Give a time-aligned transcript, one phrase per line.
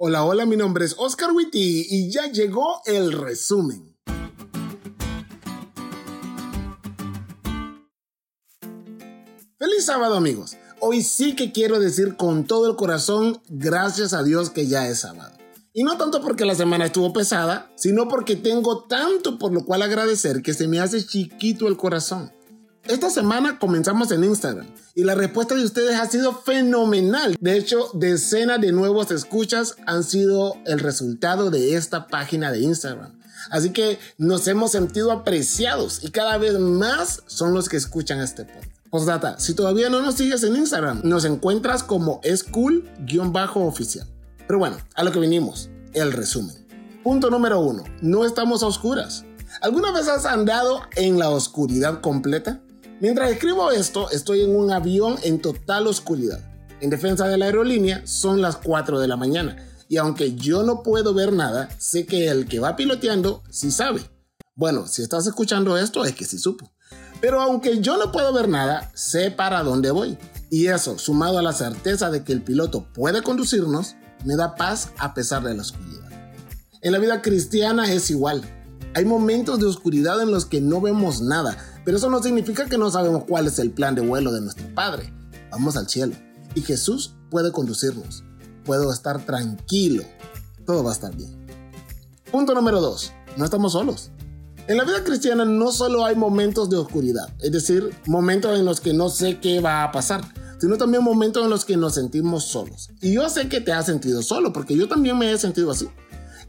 [0.00, 3.96] Hola, hola, mi nombre es Oscar Witty y ya llegó el resumen.
[9.58, 10.56] Feliz sábado amigos.
[10.78, 15.00] Hoy sí que quiero decir con todo el corazón gracias a Dios que ya es
[15.00, 15.36] sábado.
[15.72, 19.82] Y no tanto porque la semana estuvo pesada, sino porque tengo tanto por lo cual
[19.82, 22.30] agradecer que se me hace chiquito el corazón.
[22.88, 27.36] Esta semana comenzamos en Instagram y la respuesta de ustedes ha sido fenomenal.
[27.38, 33.20] De hecho, decenas de nuevos escuchas han sido el resultado de esta página de Instagram.
[33.50, 38.46] Así que nos hemos sentido apreciados y cada vez más son los que escuchan este
[38.46, 38.72] podcast.
[38.88, 44.06] Postdata, si todavía no nos sigues en Instagram, nos encuentras como escool-oficial.
[44.46, 46.66] Pero bueno, a lo que vinimos, el resumen.
[47.04, 49.26] Punto número uno, no estamos a oscuras.
[49.60, 52.62] ¿Alguna vez has andado en la oscuridad completa?
[53.00, 56.40] Mientras escribo esto, estoy en un avión en total oscuridad.
[56.80, 59.56] En defensa de la aerolínea son las 4 de la mañana
[59.88, 64.02] y aunque yo no puedo ver nada, sé que el que va piloteando sí sabe.
[64.56, 66.72] Bueno, si estás escuchando esto es que sí supo.
[67.20, 70.18] Pero aunque yo no puedo ver nada, sé para dónde voy.
[70.50, 73.94] Y eso, sumado a la certeza de que el piloto puede conducirnos,
[74.24, 76.08] me da paz a pesar de la oscuridad.
[76.82, 78.42] En la vida cristiana es igual.
[78.94, 82.78] Hay momentos de oscuridad en los que no vemos nada, pero eso no significa que
[82.78, 85.12] no sabemos cuál es el plan de vuelo de nuestro Padre.
[85.50, 86.14] Vamos al cielo
[86.54, 88.24] y Jesús puede conducirnos.
[88.64, 90.02] Puedo estar tranquilo.
[90.66, 91.46] Todo va a estar bien.
[92.30, 93.12] Punto número 2.
[93.36, 94.10] No estamos solos.
[94.66, 98.82] En la vida cristiana no solo hay momentos de oscuridad, es decir, momentos en los
[98.82, 100.20] que no sé qué va a pasar,
[100.58, 102.90] sino también momentos en los que nos sentimos solos.
[103.00, 105.88] Y yo sé que te has sentido solo, porque yo también me he sentido así.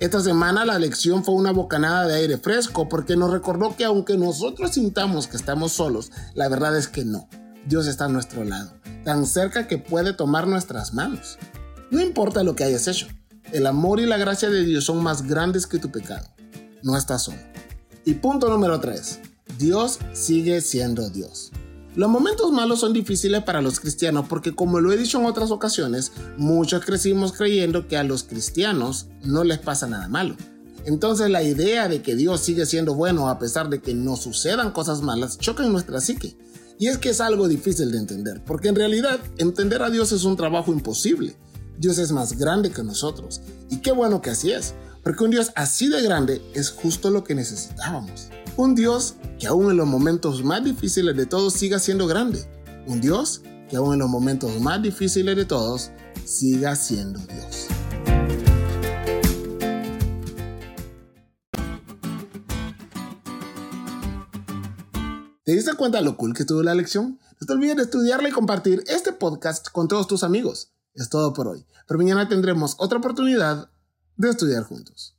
[0.00, 4.16] Esta semana la lección fue una bocanada de aire fresco porque nos recordó que aunque
[4.16, 7.28] nosotros sintamos que estamos solos, la verdad es que no.
[7.66, 8.72] Dios está a nuestro lado,
[9.04, 11.36] tan cerca que puede tomar nuestras manos.
[11.90, 13.08] No importa lo que hayas hecho,
[13.52, 16.28] el amor y la gracia de Dios son más grandes que tu pecado.
[16.84, 17.40] No estás solo.
[18.04, 19.18] Y punto número 3.
[19.58, 21.50] Dios sigue siendo Dios.
[21.96, 25.50] Los momentos malos son difíciles para los cristianos porque como lo he dicho en otras
[25.50, 30.36] ocasiones, muchos crecimos creyendo que a los cristianos no les pasa nada malo.
[30.84, 34.72] Entonces la idea de que Dios sigue siendo bueno a pesar de que no sucedan
[34.72, 36.36] cosas malas choca en nuestra psique.
[36.78, 40.22] Y es que es algo difícil de entender, porque en realidad entender a Dios es
[40.22, 41.36] un trabajo imposible.
[41.76, 43.40] Dios es más grande que nosotros.
[43.68, 47.24] Y qué bueno que así es, porque un Dios así de grande es justo lo
[47.24, 48.28] que necesitábamos.
[48.58, 52.44] Un Dios que aún en los momentos más difíciles de todos siga siendo grande.
[52.88, 55.92] Un Dios que aún en los momentos más difíciles de todos
[56.24, 57.68] siga siendo Dios.
[65.44, 67.20] ¿Te diste cuenta lo cool que estuvo la lección?
[67.40, 70.72] No te olvides de estudiarla y compartir este podcast con todos tus amigos.
[70.94, 73.70] Es todo por hoy, pero mañana tendremos otra oportunidad
[74.16, 75.14] de estudiar juntos.